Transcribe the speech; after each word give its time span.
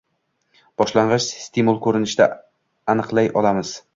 boshlang‘ich 0.81 1.27
stimul 1.43 1.77
ko‘rinishida 1.85 2.29
aniqlay 2.95 3.33
olmaymiz. 3.43 3.75